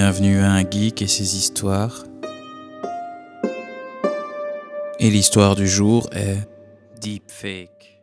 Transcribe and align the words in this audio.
Bienvenue 0.00 0.38
à 0.38 0.52
un 0.52 0.70
geek 0.70 1.02
et 1.02 1.08
ses 1.08 1.34
histoires. 1.34 2.04
Et 5.00 5.10
l'histoire 5.10 5.56
du 5.56 5.66
jour 5.66 6.08
est 6.12 6.38
Deepfake. 7.00 7.98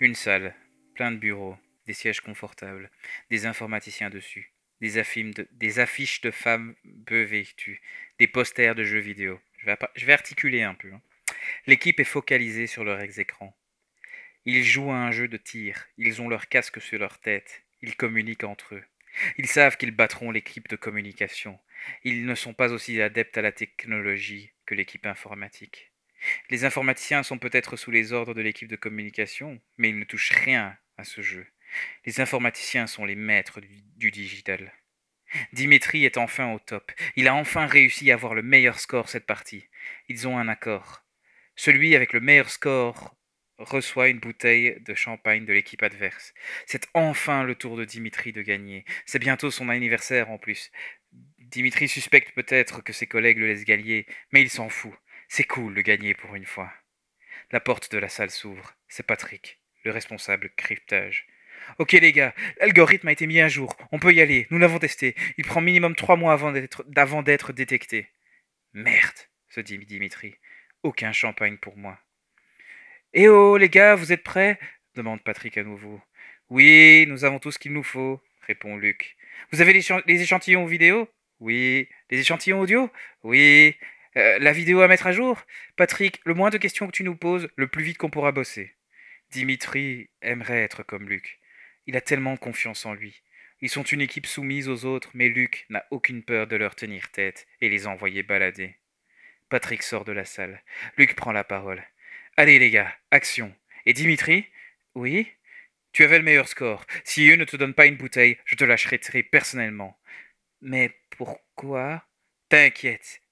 Une 0.00 0.14
salle, 0.14 0.54
plein 0.94 1.12
de 1.12 1.16
bureaux, 1.16 1.56
des 1.86 1.94
sièges 1.94 2.20
confortables, 2.20 2.90
des 3.30 3.46
informaticiens 3.46 4.10
dessus, 4.10 4.52
des, 4.82 4.90
de, 4.90 5.48
des 5.50 5.78
affiches 5.78 6.20
de 6.20 6.30
femmes 6.30 6.74
peu 7.06 7.22
vêtues, 7.22 7.80
des 8.18 8.28
posters 8.28 8.74
de 8.74 8.84
jeux 8.84 9.00
vidéo. 9.00 9.40
Je 9.60 9.64
vais, 9.64 9.78
je 9.94 10.04
vais 10.04 10.12
articuler 10.12 10.62
un 10.62 10.74
peu. 10.74 10.92
hein. 10.92 11.00
L'équipe 11.66 11.98
est 12.00 12.04
focalisée 12.04 12.66
sur 12.66 12.84
leurs 12.84 13.18
écrans. 13.18 13.56
Ils 14.44 14.62
jouent 14.62 14.90
à 14.90 14.96
un 14.96 15.10
jeu 15.10 15.26
de 15.26 15.38
tir, 15.38 15.86
ils 15.96 16.20
ont 16.20 16.28
leur 16.28 16.50
casque 16.50 16.82
sur 16.82 16.98
leur 16.98 17.18
tête, 17.18 17.62
ils 17.82 17.96
communiquent 17.96 18.44
entre 18.44 18.74
eux. 18.74 18.84
Ils 19.36 19.46
savent 19.46 19.76
qu'ils 19.76 19.90
battront 19.90 20.30
l'équipe 20.30 20.68
de 20.68 20.76
communication. 20.76 21.58
Ils 22.04 22.26
ne 22.26 22.34
sont 22.34 22.54
pas 22.54 22.72
aussi 22.72 23.00
adeptes 23.00 23.38
à 23.38 23.42
la 23.42 23.52
technologie 23.52 24.52
que 24.66 24.74
l'équipe 24.74 25.06
informatique. 25.06 25.92
Les 26.50 26.64
informaticiens 26.64 27.22
sont 27.22 27.38
peut-être 27.38 27.76
sous 27.76 27.90
les 27.90 28.12
ordres 28.12 28.34
de 28.34 28.42
l'équipe 28.42 28.68
de 28.68 28.76
communication, 28.76 29.60
mais 29.76 29.90
ils 29.90 29.98
ne 29.98 30.04
touchent 30.04 30.32
rien 30.32 30.76
à 30.96 31.04
ce 31.04 31.22
jeu. 31.22 31.46
Les 32.04 32.20
informaticiens 32.20 32.86
sont 32.86 33.04
les 33.04 33.14
maîtres 33.14 33.60
du, 33.60 34.10
digital. 34.10 34.72
Dimitri 35.52 36.04
est 36.04 36.16
enfin 36.16 36.52
au 36.52 36.58
top. 36.58 36.90
Il 37.16 37.28
a 37.28 37.34
enfin 37.34 37.66
réussi 37.66 38.10
à 38.10 38.14
avoir 38.14 38.34
le 38.34 38.42
meilleur 38.42 38.80
score 38.80 39.08
cette 39.08 39.26
partie. 39.26 39.68
Ils 40.08 40.26
ont 40.26 40.38
un 40.38 40.48
accord. 40.48 41.04
Celui 41.54 41.94
avec 41.94 42.12
le 42.12 42.20
meilleur 42.20 42.50
score 42.50 43.14
reçoit 43.58 44.08
une 44.08 44.20
bouteille 44.20 44.80
de 44.80 44.94
champagne 44.94 45.44
de 45.44 45.52
l'équipe 45.52 45.82
adverse. 45.82 46.32
C'est 46.66 46.88
enfin 46.94 47.42
le 47.44 47.54
tour 47.54 47.76
de 47.76 47.84
Dimitri 47.84 48.32
de 48.32 48.42
gagner. 48.42 48.84
C'est 49.06 49.18
bientôt 49.18 49.50
son 49.50 49.68
anniversaire 49.68 50.30
en 50.30 50.38
plus. 50.38 50.70
Dimitri 51.38 51.88
suspecte 51.88 52.34
peut-être 52.34 52.82
que 52.82 52.92
ses 52.92 53.06
collègues 53.06 53.38
le 53.38 53.48
laissent 53.48 53.64
gagner, 53.64 54.06
mais 54.32 54.42
il 54.42 54.50
s'en 54.50 54.68
fout. 54.68 54.92
C'est 55.28 55.44
cool 55.44 55.74
de 55.74 55.80
gagner 55.80 56.14
pour 56.14 56.34
une 56.34 56.46
fois. 56.46 56.72
La 57.50 57.60
porte 57.60 57.90
de 57.92 57.98
la 57.98 58.08
salle 58.08 58.30
s'ouvre. 58.30 58.74
C'est 58.88 59.06
Patrick, 59.06 59.60
le 59.84 59.90
responsable 59.90 60.50
cryptage. 60.56 61.26
Ok 61.78 61.92
les 61.92 62.12
gars, 62.12 62.34
l'algorithme 62.60 63.08
a 63.08 63.12
été 63.12 63.26
mis 63.26 63.40
à 63.40 63.48
jour. 63.48 63.76
On 63.92 63.98
peut 63.98 64.12
y 64.12 64.20
aller. 64.20 64.46
Nous 64.50 64.58
l'avons 64.58 64.78
testé. 64.78 65.14
Il 65.36 65.44
prend 65.44 65.60
minimum 65.60 65.94
trois 65.96 66.16
mois 66.16 66.32
avant 66.32 66.52
d'être, 67.22 67.52
détecté. 67.52 68.08
Merde, 68.72 69.18
se 69.48 69.60
dit 69.60 69.78
Dimitri. 69.78 70.36
Aucun 70.82 71.12
champagne 71.12 71.56
pour 71.56 71.76
moi. 71.76 71.98
Eh 73.14 73.26
oh, 73.28 73.56
les 73.56 73.70
gars, 73.70 73.94
vous 73.94 74.12
êtes 74.12 74.22
prêts? 74.22 74.58
demande 74.94 75.22
Patrick 75.22 75.56
à 75.56 75.64
nouveau. 75.64 76.00
Oui, 76.50 77.06
nous 77.08 77.24
avons 77.24 77.38
tout 77.38 77.50
ce 77.50 77.58
qu'il 77.58 77.72
nous 77.72 77.82
faut, 77.82 78.20
répond 78.42 78.76
Luc. 78.76 79.16
Vous 79.50 79.62
avez 79.62 79.72
les, 79.72 80.22
échantillons 80.22 80.66
vidéo? 80.66 81.08
Oui. 81.40 81.88
Les 82.10 82.20
échantillons 82.20 82.60
audio? 82.60 82.90
Oui. 83.22 83.76
Euh, 84.16 84.38
la 84.40 84.52
vidéo 84.52 84.82
à 84.82 84.88
mettre 84.88 85.06
à 85.06 85.12
jour? 85.12 85.42
Patrick, 85.76 86.20
le 86.24 86.34
moins 86.34 86.50
de 86.50 86.58
questions 86.58 86.86
que 86.86 86.92
tu 86.92 87.02
nous 87.02 87.16
poses, 87.16 87.48
le 87.56 87.66
plus 87.68 87.82
vite 87.82 87.96
qu'on 87.96 88.10
pourra 88.10 88.32
bosser. 88.32 88.74
Dimitri 89.30 90.10
aimerait 90.20 90.62
être 90.62 90.82
comme 90.82 91.08
Luc. 91.08 91.40
Il 91.86 91.96
a 91.96 92.02
tellement 92.02 92.36
confiance 92.36 92.84
en 92.84 92.92
lui. 92.92 93.22
Ils 93.62 93.70
sont 93.70 93.84
une 93.84 94.02
équipe 94.02 94.26
soumise 94.26 94.68
aux 94.68 94.84
autres, 94.84 95.10
mais 95.14 95.30
Luc 95.30 95.64
n'a 95.70 95.86
aucune 95.90 96.22
peur 96.22 96.46
de 96.46 96.56
leur 96.56 96.74
tenir 96.74 97.10
tête 97.10 97.46
et 97.62 97.70
les 97.70 97.86
envoyer 97.86 98.22
balader. 98.22 98.76
Patrick 99.48 99.82
sort 99.82 100.04
de 100.04 100.12
la 100.12 100.26
salle. 100.26 100.62
Luc 100.98 101.16
prend 101.16 101.32
la 101.32 101.44
parole. 101.44 101.82
Allez 102.38 102.60
les 102.60 102.70
gars, 102.70 102.94
action. 103.10 103.52
Et 103.84 103.92
Dimitri? 103.92 104.46
Oui? 104.94 105.26
Tu 105.90 106.04
avais 106.04 106.18
le 106.18 106.24
meilleur 106.24 106.46
score. 106.46 106.86
Si 107.02 107.28
eux 107.28 107.34
ne 107.34 107.44
te 107.44 107.56
donnent 107.56 107.74
pas 107.74 107.86
une 107.86 107.96
bouteille, 107.96 108.38
je 108.44 108.54
te 108.54 108.62
lâcherai 108.62 109.00
personnellement. 109.24 109.98
Mais 110.60 110.94
pourquoi? 111.16 112.06
T'inquiète, 112.48 113.22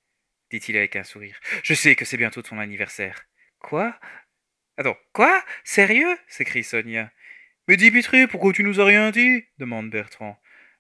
dit-il 0.51 0.77
avec 0.77 0.97
un 0.97 1.05
sourire. 1.05 1.39
Je 1.63 1.73
sais 1.73 1.95
que 1.95 2.05
c'est 2.05 2.17
bientôt 2.17 2.43
ton 2.43 2.59
anniversaire. 2.59 3.29
Quoi? 3.61 3.97
Attends, 4.77 4.99
quoi? 5.13 5.45
Sérieux? 5.63 6.19
s'écrie 6.27 6.65
Sonia. 6.65 7.13
Mais 7.69 7.77
Dimitri, 7.77 8.27
pourquoi 8.27 8.53
tu 8.53 8.65
nous 8.65 8.81
as 8.81 8.87
rien 8.87 9.13
dit? 9.13 9.45
demande 9.59 9.89
Bertrand. 9.89 10.37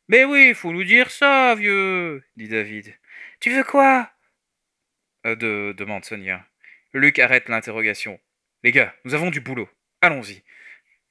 Mais 0.08 0.24
oui, 0.24 0.52
faut 0.52 0.72
nous 0.72 0.82
dire 0.82 1.12
ça, 1.12 1.54
vieux, 1.54 2.24
dit 2.34 2.48
David. 2.48 2.92
Tu 3.38 3.50
veux 3.50 3.62
quoi? 3.62 4.10
Euh, 5.26 5.36
de, 5.36 5.74
demande 5.78 6.04
Sonia. 6.04 6.44
Luc 6.96 7.18
arrête 7.18 7.50
l'interrogation. 7.50 8.18
Les 8.62 8.72
gars, 8.72 8.94
nous 9.04 9.12
avons 9.12 9.28
du 9.28 9.40
boulot. 9.40 9.68
Allons-y. 10.00 10.42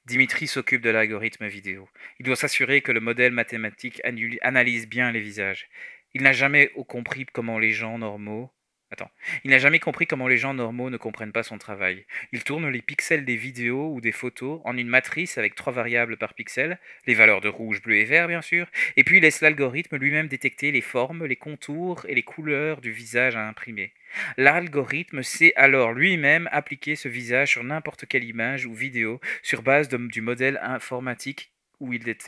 Dimitri 0.04 0.48
s'occupe 0.48 0.82
de 0.82 0.90
l'algorithme 0.90 1.46
vidéo. 1.46 1.88
Il 2.18 2.26
doit 2.26 2.34
s'assurer 2.34 2.82
que 2.82 2.90
le 2.90 2.98
modèle 2.98 3.30
mathématique 3.30 4.02
analyse 4.42 4.88
bien 4.88 5.12
les 5.12 5.20
visages. 5.20 5.68
Il 6.12 6.24
n'a 6.24 6.32
jamais 6.32 6.72
compris 6.88 7.24
comment 7.24 7.60
les 7.60 7.70
gens 7.70 7.98
normaux 7.98 8.50
Attends. 8.92 9.10
Il 9.42 9.50
n'a 9.50 9.58
jamais 9.58 9.80
compris 9.80 10.06
comment 10.06 10.28
les 10.28 10.36
gens 10.36 10.54
normaux 10.54 10.90
ne 10.90 10.96
comprennent 10.96 11.32
pas 11.32 11.42
son 11.42 11.58
travail. 11.58 12.06
Il 12.30 12.44
tourne 12.44 12.68
les 12.68 12.82
pixels 12.82 13.24
des 13.24 13.34
vidéos 13.34 13.92
ou 13.92 14.00
des 14.00 14.12
photos 14.12 14.60
en 14.64 14.76
une 14.76 14.86
matrice 14.86 15.38
avec 15.38 15.56
trois 15.56 15.72
variables 15.72 16.16
par 16.16 16.34
pixel, 16.34 16.78
les 17.06 17.14
valeurs 17.14 17.40
de 17.40 17.48
rouge, 17.48 17.82
bleu 17.82 17.96
et 17.96 18.04
vert 18.04 18.28
bien 18.28 18.42
sûr, 18.42 18.68
et 18.96 19.02
puis 19.02 19.18
laisse 19.18 19.40
l'algorithme 19.40 19.96
lui-même 19.96 20.28
détecter 20.28 20.70
les 20.70 20.80
formes, 20.80 21.24
les 21.24 21.34
contours 21.34 22.06
et 22.08 22.14
les 22.14 22.22
couleurs 22.22 22.80
du 22.80 22.92
visage 22.92 23.34
à 23.34 23.48
imprimer. 23.48 23.92
L'algorithme 24.36 25.24
sait 25.24 25.52
alors 25.56 25.92
lui-même 25.92 26.48
appliquer 26.52 26.94
ce 26.94 27.08
visage 27.08 27.50
sur 27.50 27.64
n'importe 27.64 28.06
quelle 28.06 28.24
image 28.24 28.66
ou 28.66 28.74
vidéo 28.74 29.20
sur 29.42 29.62
base 29.62 29.88
du 29.88 30.20
modèle 30.20 30.60
informatique 30.62 31.52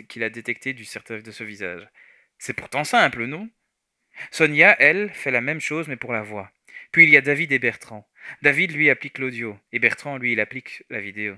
qu'il 0.08 0.24
a 0.24 0.30
détecté 0.30 0.72
du 0.72 0.82
de 0.84 1.30
ce 1.30 1.44
visage. 1.44 1.88
C'est 2.38 2.52
pourtant 2.52 2.84
simple, 2.84 3.26
non? 3.26 3.48
Sonia, 4.30 4.76
elle, 4.80 5.10
fait 5.10 5.30
la 5.30 5.40
même 5.40 5.60
chose 5.60 5.88
mais 5.88 5.96
pour 5.96 6.12
la 6.12 6.22
voix. 6.22 6.50
Puis 6.92 7.04
il 7.04 7.10
y 7.10 7.16
a 7.16 7.20
David 7.20 7.52
et 7.52 7.58
Bertrand. 7.58 8.08
David, 8.42 8.72
lui, 8.72 8.90
applique 8.90 9.18
l'audio, 9.18 9.58
et 9.72 9.78
Bertrand, 9.78 10.18
lui, 10.18 10.32
il 10.32 10.40
applique 10.40 10.84
la 10.90 11.00
vidéo. 11.00 11.36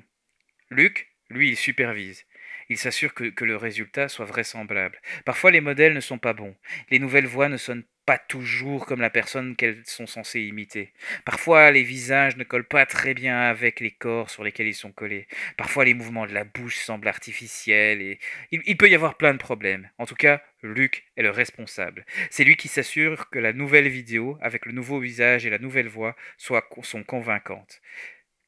Luc, 0.71 1.13
lui, 1.29 1.51
il 1.51 1.57
supervise. 1.57 2.25
Il 2.69 2.79
s'assure 2.79 3.15
que, 3.15 3.25
que, 3.25 3.45
le 3.45 3.57
résultat 3.57 4.09
soit 4.09 4.25
vraisemblable. 4.25 5.01
Parfois, 5.25 5.51
les 5.51 5.61
modèles 5.61 5.95
ne 5.95 6.01
sont 6.01 6.19
pas 6.19 6.33
bons. 6.33 6.57
Les 6.91 6.99
nouvelles 6.99 7.27
voix 7.27 7.49
ne 7.49 7.57
sonnent 7.57 7.85
pas 8.11 8.19
toujours 8.19 8.87
comme 8.87 9.01
la 9.01 9.09
personne 9.09 9.55
qu'elles 9.55 9.87
sont 9.87 10.09
censées 10.09 10.41
imiter. 10.41 10.93
Parfois, 11.25 11.71
les 11.71 11.85
visages 11.85 12.37
ne 12.37 12.43
collent 12.43 12.67
pas 12.67 12.85
très 12.85 13.15
bien 13.15 13.39
avec 13.39 13.79
les 13.79 13.93
corps 13.93 14.31
sur 14.31 14.43
lesquels 14.43 14.67
ils 14.67 14.75
sont 14.75 14.91
collés. 14.91 15.29
Parfois, 15.57 15.85
les 15.85 15.95
mouvements 15.95 16.27
de 16.27 16.35
la 16.35 16.43
bouche 16.43 16.79
semblent 16.79 17.07
artificiels 17.07 18.03
et 18.03 18.19
il, 18.51 18.77
peut 18.77 18.91
y 18.91 18.97
avoir 18.97 19.17
plein 19.17 19.33
de 19.33 19.39
problèmes. 19.39 19.89
En 19.99 20.07
tout 20.07 20.17
cas, 20.17 20.43
Luc 20.65 21.05
est 21.17 21.23
le 21.23 21.31
responsable. 21.31 22.05
C'est 22.31 22.43
lui 22.43 22.57
qui 22.57 22.67
s'assure 22.67 23.31
que 23.31 23.39
la 23.39 23.53
nouvelle 23.53 23.87
vidéo, 23.87 24.39
avec 24.41 24.67
le 24.67 24.73
nouveau 24.73 24.99
visage 24.99 25.47
et 25.47 25.51
la 25.51 25.59
nouvelle 25.59 25.87
voix, 25.87 26.17
soit, 26.37 26.69
sont 26.83 27.05
convaincantes. 27.05 27.81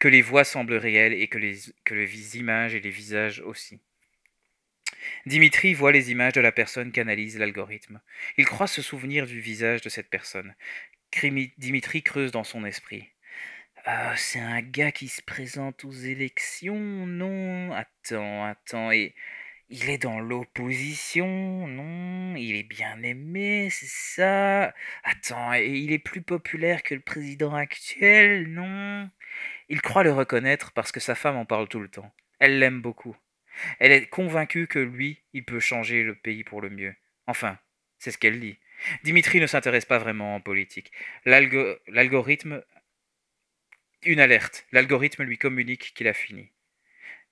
Que 0.01 0.09
les 0.09 0.23
voix 0.23 0.43
semblent 0.43 0.75
réelles 0.75 1.13
et 1.13 1.29
que 1.29 1.39
que 1.85 1.95
les 1.95 2.37
images 2.37 2.75
et 2.75 2.81
les 2.81 2.91
visages 2.91 3.39
aussi. 3.43 3.81
Dimitri 5.27 5.75
voit 5.75 5.93
les 5.93 6.11
images 6.11 6.33
de 6.33 6.41
la 6.41 6.53
personne 6.53 6.93
qu'analyse 6.93 7.39
l'algorithme. 7.39 8.01
Il 8.37 8.45
croit 8.45 8.67
se 8.67 8.83
souvenir 8.83 9.27
du 9.27 9.41
visage 9.41 9.81
de 9.83 9.89
cette 9.89 10.11
personne. 10.11 10.55
Dimitri 11.59 12.03
creuse 12.03 12.33
dans 12.33 12.45
son 12.45 12.65
esprit. 12.65 13.09
Ah, 13.85 14.15
c'est 14.17 14.41
un 14.41 14.63
gars 14.63 14.93
qui 14.93 15.09
se 15.09 15.23
présente 15.23 15.85
aux 15.85 15.93
élections, 15.93 17.07
non? 17.07 17.73
Attends, 17.73 18.45
attends, 18.45 18.93
et 18.93 19.15
il 19.71 19.91
est 19.91 19.99
dans 19.99 20.21
l'opposition, 20.21 21.67
non? 21.67 22.37
Il 22.37 22.55
est 22.57 22.63
bien 22.63 23.03
aimé, 23.03 23.69
c'est 23.71 23.89
ça? 23.89 24.75
Attends, 25.05 25.55
et 25.55 25.67
il 25.67 25.93
est 25.93 25.99
plus 25.99 26.23
populaire 26.23 26.83
que 26.83 26.95
le 26.95 27.01
président 27.01 27.55
actuel, 27.55 28.49
non? 28.53 29.11
Il 29.69 29.83
croit 29.83 30.05
le 30.05 30.13
reconnaître 30.13 30.73
parce 30.73 30.93
que 30.93 31.01
sa 31.01 31.15
femme 31.15 31.37
en 31.37 31.45
parle 31.47 31.69
tout 31.69 31.81
le 31.81 31.89
temps. 31.89 32.13
Elle 32.39 32.59
l'aime 32.59 32.81
beaucoup. 32.83 33.17
Elle 33.79 33.93
est 33.93 34.07
convaincue 34.07 34.67
que 34.67 34.79
lui, 34.79 35.21
il 35.33 35.45
peut 35.45 35.61
changer 35.61 36.03
le 36.03 36.15
pays 36.15 36.45
pour 36.45 36.61
le 36.61 36.71
mieux. 36.71 36.95
Enfin, 37.27 37.59
c'est 37.99 38.11
ce 38.11 38.19
qu'elle 38.19 38.41
dit. 38.41 38.59
Dimitri 39.05 39.41
ne 39.41 39.47
s'intéresse 39.47 39.85
pas 39.85 39.99
vraiment 39.99 40.35
en 40.35 40.41
politique. 40.41 40.93
L'algorithme... 41.25 42.65
Une 44.05 44.19
alerte. 44.19 44.67
L'algorithme 44.73 45.23
lui 45.23 45.39
communique 45.39 45.95
qu'il 45.95 46.09
a 46.09 46.13
fini. 46.13 46.51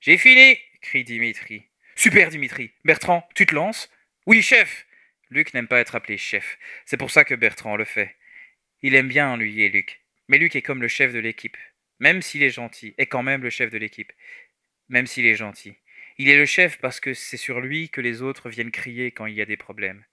J'ai 0.01 0.17
fini 0.17 0.57
crie 0.81 1.03
Dimitri. 1.03 1.65
Super 1.97 2.31
Dimitri. 2.31 2.71
Bertrand, 2.85 3.29
tu 3.35 3.45
te 3.45 3.55
lances? 3.55 3.91
Oui, 4.27 4.41
chef 4.41 4.87
Luc 5.31 5.53
n'aime 5.53 5.69
pas 5.69 5.81
être 5.81 5.95
appelé 5.95 6.17
chef. 6.17 6.59
C'est 6.87 6.97
pour 6.97 7.11
ça 7.11 7.25
que 7.25 7.35
Bertrand 7.35 7.77
le 7.77 7.85
fait. 7.85 8.17
Il 8.83 8.95
aime 8.95 9.09
bien 9.09 9.31
ennuyer 9.31 9.69
Luc. 9.69 10.01
Mais 10.29 10.39
Luc 10.39 10.57
est 10.57 10.63
comme 10.63 10.81
le 10.81 10.89
chef 10.89 11.13
de 11.13 11.19
l'équipe. 11.19 11.57
Même 11.99 12.23
s'il 12.23 12.43
est 12.43 12.51
gentil, 12.51 12.95
est 12.99 13.07
quand 13.07 13.23
même 13.23 13.43
le 13.43 13.51
chef 13.51 13.71
de 13.71 13.79
l'équipe. 13.79 14.13
Même 14.89 15.07
s'il 15.07 15.27
est 15.27 15.35
gentil. 15.35 15.77
Il 16.21 16.29
est 16.29 16.37
le 16.37 16.45
chef 16.45 16.77
parce 16.77 17.01
que 17.01 17.15
c'est 17.15 17.39
sur 17.39 17.63
lui 17.63 17.89
que 17.89 18.03
les 18.03 18.21
autres 18.21 18.51
viennent 18.51 18.71
crier 18.71 19.11
quand 19.11 19.25
il 19.25 19.35
y 19.35 19.41
a 19.41 19.47
des 19.47 19.57
problèmes. 19.57 20.05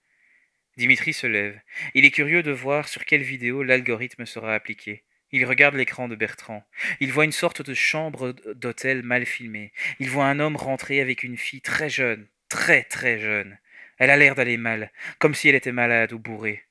Dimitri 0.77 1.11
se 1.11 1.27
lève. 1.27 1.59
Il 1.95 2.05
est 2.05 2.11
curieux 2.11 2.43
de 2.43 2.51
voir 2.51 2.87
sur 2.87 3.03
quelle 3.03 3.23
vidéo 3.23 3.61
l'algorithme 3.61 4.25
sera 4.25 4.55
appliqué. 4.55 5.03
Il 5.33 5.43
regarde 5.43 5.75
l'écran 5.75 6.07
de 6.07 6.15
Bertrand. 6.15 6.65
Il 7.01 7.11
voit 7.11 7.25
une 7.25 7.33
sorte 7.33 7.61
de 7.61 7.73
chambre 7.73 8.31
d'hôtel 8.55 9.03
mal 9.03 9.25
filmée. 9.25 9.73
Il 9.99 10.09
voit 10.09 10.27
un 10.27 10.39
homme 10.39 10.55
rentrer 10.55 11.01
avec 11.01 11.23
une 11.23 11.35
fille 11.35 11.59
très 11.59 11.89
jeune, 11.89 12.25
très 12.47 12.85
très 12.85 13.19
jeune. 13.19 13.59
Elle 13.97 14.09
a 14.09 14.15
l'air 14.15 14.33
d'aller 14.33 14.55
mal, 14.55 14.93
comme 15.19 15.35
si 15.35 15.49
elle 15.49 15.55
était 15.55 15.73
malade 15.73 16.13
ou 16.13 16.19
bourrée. 16.19 16.63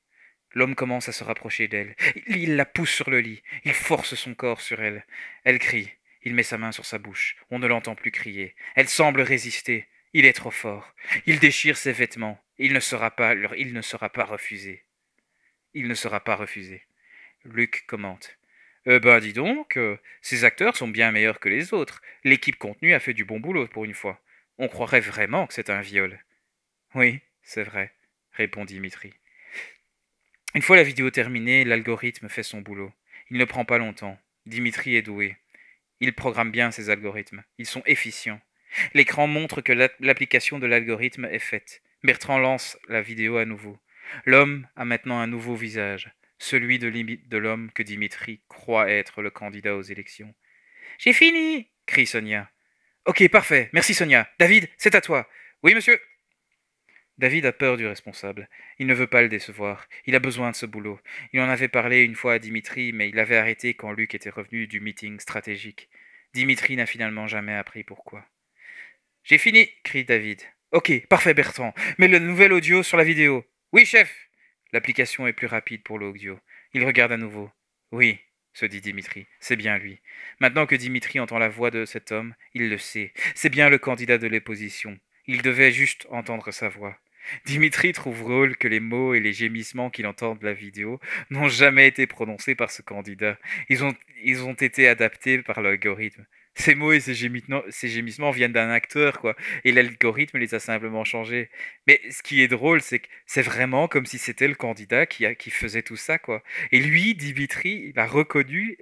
L'homme 0.55 0.73
commence 0.73 1.09
à 1.09 1.11
se 1.11 1.23
rapprocher 1.23 1.67
d'elle. 1.67 1.95
Il 2.25 2.55
la 2.55 2.65
pousse 2.65 2.89
sur 2.89 3.11
le 3.11 3.19
lit. 3.19 3.43
Il 3.65 3.73
force 3.73 4.15
son 4.15 4.33
corps 4.33 4.61
sur 4.61 4.81
elle. 4.81 5.05
Elle 5.43 5.59
crie. 5.59 5.91
Il 6.23 6.33
met 6.33 6.43
sa 6.43 6.57
main 6.57 6.71
sur 6.71 6.85
sa 6.85 6.97
bouche. 6.97 7.37
On 7.49 7.59
ne 7.59 7.67
l'entend 7.67 7.95
plus 7.95 8.11
crier. 8.11 8.55
Elle 8.75 8.89
semble 8.89 9.21
résister. 9.21 9.87
Il 10.13 10.25
est 10.25 10.33
trop 10.33 10.51
fort. 10.51 10.93
Il 11.25 11.39
déchire 11.39 11.77
ses 11.77 11.91
vêtements. 11.91 12.41
Il 12.57 12.73
ne 12.73 12.79
sera 12.79 13.11
pas, 13.11 13.35
il 13.55 13.73
ne 13.73 13.81
sera 13.81 14.09
pas 14.09 14.25
refusé. 14.25 14.83
Il 15.73 15.87
ne 15.87 15.93
sera 15.93 16.23
pas 16.23 16.35
refusé. 16.35 16.83
Luc 17.45 17.85
commente. 17.87 18.37
Euh, 18.87 18.99
ben 18.99 19.19
dis 19.19 19.33
donc, 19.33 19.77
euh, 19.77 19.97
ces 20.21 20.45
acteurs 20.45 20.77
sont 20.77 20.87
bien 20.87 21.11
meilleurs 21.11 21.39
que 21.39 21.49
les 21.49 21.73
autres. 21.73 22.01
L'équipe 22.23 22.57
contenu 22.57 22.93
a 22.93 22.99
fait 22.99 23.13
du 23.13 23.25
bon 23.25 23.39
boulot 23.39 23.67
pour 23.67 23.85
une 23.85 23.93
fois. 23.93 24.21
On 24.57 24.69
croirait 24.69 25.01
vraiment 25.01 25.45
que 25.45 25.53
c'est 25.53 25.69
un 25.69 25.81
viol. 25.81 26.19
Oui, 26.95 27.19
c'est 27.43 27.63
vrai, 27.63 27.93
répond 28.31 28.65
Dimitri. 28.65 29.13
Une 30.55 30.61
fois 30.61 30.77
la 30.77 30.83
vidéo 30.83 31.11
terminée, 31.11 31.65
l'algorithme 31.65 32.29
fait 32.29 32.43
son 32.43 32.61
boulot. 32.61 32.91
Il 33.29 33.37
ne 33.37 33.45
prend 33.45 33.65
pas 33.65 33.77
longtemps. 33.77 34.17
Dimitri 34.45 34.95
est 34.95 35.01
doué. 35.01 35.35
Il 35.99 36.13
programme 36.13 36.51
bien 36.51 36.71
ses 36.71 36.89
algorithmes. 36.89 37.43
Ils 37.57 37.65
sont 37.65 37.83
efficients. 37.85 38.41
L'écran 38.93 39.27
montre 39.27 39.61
que 39.61 39.73
l'application 39.99 40.59
de 40.59 40.67
l'algorithme 40.67 41.25
est 41.25 41.39
faite. 41.39 41.81
Bertrand 42.03 42.37
lance 42.37 42.77
la 42.87 43.01
vidéo 43.01 43.37
à 43.37 43.45
nouveau. 43.45 43.79
L'homme 44.25 44.67
a 44.75 44.85
maintenant 44.85 45.19
un 45.19 45.27
nouveau 45.27 45.55
visage, 45.55 46.11
celui 46.37 46.79
de 46.79 46.89
de 46.89 47.37
l'homme 47.37 47.71
que 47.71 47.83
Dimitri 47.83 48.41
croit 48.47 48.89
être 48.89 49.21
le 49.21 49.29
candidat 49.29 49.75
aux 49.75 49.81
élections. 49.81 50.33
J'ai 50.97 51.13
fini 51.13 51.69
crie 51.85 52.07
Sonia. 52.07 52.49
Ok, 53.05 53.27
parfait. 53.29 53.69
Merci 53.73 53.93
Sonia. 53.93 54.29
David, 54.39 54.67
c'est 54.77 54.95
à 54.95 55.01
toi. 55.01 55.27
Oui, 55.63 55.73
monsieur. 55.73 55.99
David 57.17 57.47
a 57.47 57.51
peur 57.51 57.77
du 57.77 57.87
responsable. 57.87 58.47
Il 58.77 58.85
ne 58.85 58.93
veut 58.93 59.07
pas 59.07 59.23
le 59.23 59.29
décevoir. 59.29 59.87
Il 60.05 60.15
a 60.15 60.19
besoin 60.19 60.51
de 60.51 60.55
ce 60.55 60.67
boulot. 60.67 60.99
Il 61.33 61.39
en 61.39 61.49
avait 61.49 61.67
parlé 61.67 62.03
une 62.03 62.15
fois 62.15 62.33
à 62.33 62.39
Dimitri, 62.39 62.91
mais 62.93 63.09
il 63.09 63.15
l'avait 63.15 63.37
arrêté 63.37 63.73
quand 63.73 63.91
Luc 63.91 64.13
était 64.13 64.29
revenu 64.29 64.67
du 64.67 64.79
meeting 64.79 65.19
stratégique. 65.19 65.89
Dimitri 66.33 66.75
n'a 66.75 66.85
finalement 66.85 67.25
jamais 67.25 67.55
appris 67.55 67.83
pourquoi. 67.83 68.23
J'ai 69.23 69.39
fini, 69.39 69.67
crie 69.83 70.05
David. 70.05 70.41
Ok, 70.71 71.07
parfait 71.07 71.33
Bertrand. 71.33 71.73
Mets 71.97 72.07
le 72.07 72.19
nouvel 72.19 72.53
audio 72.53 72.83
sur 72.83 72.97
la 72.97 73.03
vidéo. 73.03 73.45
Oui, 73.71 73.85
chef. 73.85 74.29
L'application 74.71 75.25
est 75.25 75.33
plus 75.33 75.47
rapide 75.47 75.81
pour 75.81 75.97
l'audio. 75.97 76.39
Il 76.73 76.85
regarde 76.85 77.13
à 77.13 77.17
nouveau. 77.17 77.49
Oui, 77.91 78.19
se 78.53 78.65
dit 78.65 78.81
Dimitri, 78.81 79.25
c'est 79.39 79.55
bien 79.55 79.77
lui. 79.77 80.01
Maintenant 80.39 80.65
que 80.65 80.75
Dimitri 80.75 81.19
entend 81.19 81.39
la 81.39 81.49
voix 81.49 81.71
de 81.71 81.85
cet 81.85 82.11
homme, 82.11 82.35
il 82.53 82.69
le 82.69 82.77
sait. 82.77 83.13
C'est 83.33 83.49
bien 83.49 83.69
le 83.69 83.77
candidat 83.77 84.17
de 84.17 84.27
l'opposition. 84.27 84.99
Il 85.25 85.41
devait 85.41 85.71
juste 85.71 86.05
entendre 86.09 86.51
sa 86.51 86.69
voix. 86.69 86.97
Dimitri 87.45 87.93
trouve 87.93 88.19
drôle 88.19 88.57
que 88.57 88.67
les 88.67 88.79
mots 88.79 89.13
et 89.13 89.19
les 89.19 89.33
gémissements 89.33 89.89
qu'il 89.89 90.07
entend 90.07 90.35
de 90.35 90.45
la 90.45 90.53
vidéo 90.53 90.99
n'ont 91.29 91.47
jamais 91.47 91.87
été 91.87 92.07
prononcés 92.07 92.55
par 92.55 92.71
ce 92.71 92.81
candidat. 92.81 93.37
Ils 93.69 93.83
ont, 93.83 93.93
ils 94.23 94.43
ont 94.43 94.53
été 94.53 94.87
adaptés 94.87 95.41
par 95.41 95.61
l'algorithme. 95.61 96.25
Ces 96.55 96.73
mots 96.73 96.91
et 96.91 96.99
ces 96.99 97.13
gémissements, 97.13 98.31
viennent 98.31 98.51
d'un 98.51 98.71
acteur, 98.71 99.19
quoi. 99.19 99.35
Et 99.63 99.71
l'algorithme 99.71 100.39
les 100.39 100.55
a 100.55 100.59
simplement 100.59 101.03
changés. 101.03 101.51
Mais 101.85 102.01
ce 102.09 102.23
qui 102.23 102.41
est 102.41 102.47
drôle, 102.47 102.81
c'est 102.81 102.99
que 102.99 103.07
c'est 103.27 103.43
vraiment 103.43 103.87
comme 103.87 104.07
si 104.07 104.17
c'était 104.17 104.47
le 104.47 104.55
candidat 104.55 105.05
qui, 105.05 105.27
a, 105.27 105.35
qui 105.35 105.51
faisait 105.51 105.83
tout 105.83 105.97
ça, 105.97 106.17
quoi. 106.17 106.41
Et 106.71 106.79
lui, 106.79 107.13
Dimitri, 107.13 107.91
il 107.93 107.99
a 107.99 108.07
reconnu 108.07 108.79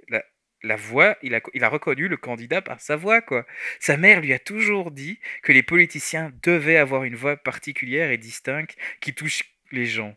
la 0.62 0.76
voix, 0.76 1.16
il 1.22 1.34
a, 1.34 1.40
il 1.54 1.64
a 1.64 1.68
reconnu 1.68 2.08
le 2.08 2.16
candidat 2.16 2.62
par 2.62 2.80
sa 2.80 2.96
voix, 2.96 3.20
quoi. 3.20 3.46
Sa 3.80 3.96
mère 3.96 4.20
lui 4.20 4.32
a 4.32 4.38
toujours 4.38 4.90
dit 4.90 5.18
que 5.42 5.52
les 5.52 5.62
politiciens 5.62 6.32
devaient 6.42 6.76
avoir 6.76 7.04
une 7.04 7.14
voix 7.14 7.36
particulière 7.36 8.10
et 8.10 8.18
distincte 8.18 8.76
qui 9.00 9.14
touche 9.14 9.44
les 9.72 9.86
gens. 9.86 10.16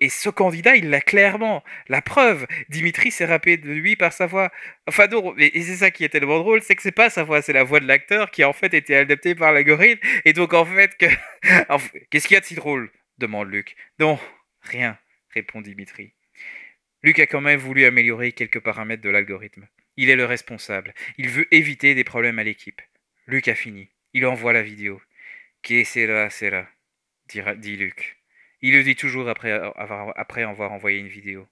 et 0.00 0.08
ce 0.08 0.28
candidat, 0.28 0.76
il 0.76 0.90
l'a 0.90 1.00
clairement. 1.00 1.62
La 1.88 2.02
preuve, 2.02 2.46
Dimitri 2.68 3.10
s'est 3.10 3.24
rappelé 3.24 3.56
de 3.56 3.70
lui 3.70 3.96
par 3.96 4.12
sa 4.12 4.26
voix. 4.26 4.50
Enfin, 4.86 5.06
non, 5.06 5.34
et 5.38 5.62
c'est 5.62 5.76
ça 5.76 5.90
qui 5.90 6.04
est 6.04 6.08
tellement 6.08 6.38
drôle, 6.38 6.62
c'est 6.62 6.76
que 6.76 6.82
c'est 6.82 6.92
pas 6.92 7.10
sa 7.10 7.24
voix, 7.24 7.42
c'est 7.42 7.52
la 7.52 7.64
voix 7.64 7.80
de 7.80 7.86
l'acteur 7.86 8.30
qui 8.30 8.42
a 8.42 8.48
en 8.48 8.52
fait 8.52 8.74
été 8.74 8.96
adaptée 8.96 9.34
par 9.34 9.52
l'algorithme. 9.52 10.00
Et 10.24 10.32
donc, 10.32 10.52
en 10.52 10.64
fait, 10.64 10.96
que... 10.96 11.06
qu'est-ce 12.10 12.28
qu'il 12.28 12.34
y 12.34 12.38
a 12.38 12.40
de 12.40 12.46
si 12.46 12.54
drôle? 12.54 12.90
demande 13.18 13.50
Luc. 13.50 13.76
Non, 13.98 14.18
rien, 14.62 14.98
répond 15.30 15.60
Dimitri. 15.60 16.12
Luc 17.02 17.18
a 17.18 17.26
quand 17.26 17.40
même 17.40 17.58
voulu 17.58 17.84
améliorer 17.84 18.32
quelques 18.32 18.60
paramètres 18.60 19.02
de 19.02 19.10
l'algorithme. 19.10 19.66
Il 19.96 20.08
est 20.08 20.16
le 20.16 20.24
responsable. 20.24 20.94
Il 21.18 21.28
veut 21.28 21.52
éviter 21.52 21.94
des 21.94 22.04
problèmes 22.04 22.38
à 22.38 22.44
l'équipe. 22.44 22.80
Luc 23.26 23.48
a 23.48 23.54
fini. 23.54 23.88
Il 24.14 24.24
envoie 24.26 24.52
la 24.52 24.62
vidéo. 24.62 25.00
Que 25.62 25.84
sera, 25.84 26.30
sera, 26.30 26.66
dit 27.56 27.76
Luc. 27.76 28.18
Il 28.60 28.74
le 28.74 28.84
dit 28.84 28.94
toujours 28.94 29.28
après 29.28 29.50
avoir, 29.50 30.72
envoyé 30.72 30.98
une 30.98 31.08
vidéo. 31.08 31.48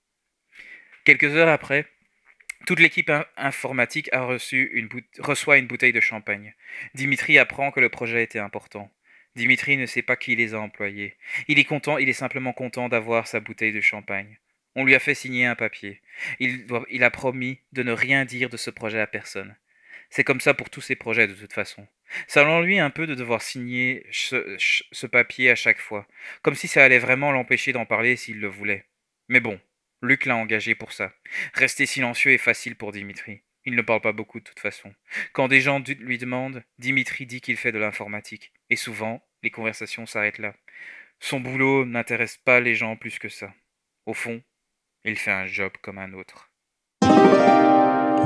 Quelques 1.04 1.34
heures 1.34 1.48
après, 1.48 1.86
toute 2.66 2.78
l'équipe 2.78 3.10
informatique 3.36 4.10
reçoit 4.12 5.58
une 5.58 5.66
bouteille 5.66 5.92
de 5.92 6.00
champagne. 6.00 6.54
Dimitri 6.94 7.38
apprend 7.38 7.72
que 7.72 7.80
le 7.80 7.88
projet 7.88 8.22
était 8.22 8.38
important. 8.38 8.90
Dimitri 9.34 9.76
ne 9.76 9.86
sait 9.86 10.02
pas 10.02 10.16
qui 10.16 10.36
les 10.36 10.54
a 10.54 10.60
employés. 10.60 11.16
Il 11.48 11.58
est 11.58 11.64
content, 11.64 11.98
il 11.98 12.08
est 12.08 12.12
simplement 12.12 12.52
content 12.52 12.88
d'avoir 12.88 13.26
sa 13.26 13.40
bouteille 13.40 13.72
de 13.72 13.80
champagne. 13.80 14.38
On 14.76 14.84
lui 14.84 14.94
a 14.94 15.00
fait 15.00 15.14
signer 15.14 15.46
un 15.46 15.56
papier. 15.56 16.00
Il, 16.38 17.04
a 17.04 17.10
promis 17.10 17.58
de 17.72 17.82
ne 17.82 17.92
rien 17.92 18.24
dire 18.24 18.48
de 18.48 18.56
ce 18.56 18.70
projet 18.70 19.00
à 19.00 19.06
personne. 19.06 19.56
C'est 20.10 20.24
comme 20.24 20.40
ça 20.40 20.54
pour 20.54 20.70
tous 20.70 20.80
ses 20.80 20.96
projets 20.96 21.26
de 21.26 21.34
toute 21.34 21.52
façon. 21.52 21.86
Ça 22.26 22.42
l'ennuie 22.42 22.78
un 22.78 22.90
peu 22.90 23.06
de 23.06 23.14
devoir 23.14 23.42
signer 23.42 24.06
ce, 24.10 25.06
papier 25.06 25.50
à 25.50 25.54
chaque 25.54 25.80
fois, 25.80 26.06
comme 26.42 26.54
si 26.54 26.68
ça 26.68 26.84
allait 26.84 26.98
vraiment 26.98 27.32
l'empêcher 27.32 27.72
d'en 27.72 27.86
parler 27.86 28.16
s'il 28.16 28.40
le 28.40 28.48
voulait. 28.48 28.86
Mais 29.28 29.40
bon, 29.40 29.60
Luc 30.02 30.24
l'a 30.24 30.36
engagé 30.36 30.74
pour 30.74 30.92
ça. 30.92 31.12
Rester 31.54 31.86
silencieux 31.86 32.32
est 32.32 32.38
facile 32.38 32.74
pour 32.76 32.92
Dimitri. 32.92 33.42
Il 33.64 33.74
ne 33.74 33.82
parle 33.82 34.00
pas 34.00 34.12
beaucoup 34.12 34.40
de 34.40 34.44
toute 34.44 34.60
façon. 34.60 34.94
Quand 35.32 35.46
des 35.46 35.60
gens 35.60 35.82
lui 36.00 36.18
demandent, 36.18 36.64
Dimitri 36.78 37.26
dit 37.26 37.40
qu'il 37.40 37.56
fait 37.56 37.72
de 37.72 37.78
l'informatique. 37.78 38.52
Et 38.70 38.76
souvent, 38.76 39.22
les 39.42 39.50
conversations 39.50 40.06
s'arrêtent 40.06 40.38
là. 40.38 40.54
Son 41.20 41.40
boulot 41.40 41.84
n'intéresse 41.84 42.38
pas 42.38 42.60
les 42.60 42.74
gens 42.74 42.96
plus 42.96 43.18
que 43.18 43.28
ça. 43.28 43.52
Au 44.06 44.14
fond, 44.14 44.42
il 45.04 45.16
fait 45.16 45.32
un 45.32 45.46
job 45.46 45.72
comme 45.82 45.98
un 45.98 46.12
autre. 46.12 46.50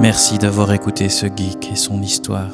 Merci 0.00 0.38
d'avoir 0.38 0.72
écouté 0.72 1.08
ce 1.08 1.26
geek 1.26 1.72
et 1.72 1.76
son 1.76 2.02
histoire. 2.02 2.52